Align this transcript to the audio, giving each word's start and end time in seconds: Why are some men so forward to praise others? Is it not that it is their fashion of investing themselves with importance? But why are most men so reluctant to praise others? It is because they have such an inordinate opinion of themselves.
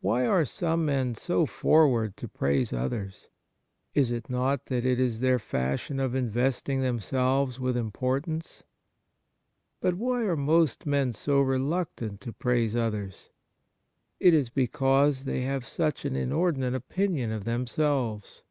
Why 0.00 0.26
are 0.26 0.44
some 0.44 0.84
men 0.84 1.14
so 1.14 1.46
forward 1.46 2.16
to 2.16 2.26
praise 2.26 2.72
others? 2.72 3.28
Is 3.94 4.10
it 4.10 4.28
not 4.28 4.66
that 4.66 4.84
it 4.84 4.98
is 4.98 5.20
their 5.20 5.38
fashion 5.38 6.00
of 6.00 6.12
investing 6.12 6.80
themselves 6.80 7.60
with 7.60 7.76
importance? 7.76 8.64
But 9.80 9.94
why 9.94 10.22
are 10.24 10.34
most 10.34 10.86
men 10.86 11.12
so 11.12 11.40
reluctant 11.40 12.20
to 12.22 12.32
praise 12.32 12.74
others? 12.74 13.28
It 14.18 14.34
is 14.34 14.50
because 14.50 15.22
they 15.24 15.42
have 15.42 15.64
such 15.68 16.04
an 16.04 16.16
inordinate 16.16 16.74
opinion 16.74 17.30
of 17.30 17.44
themselves. 17.44 18.42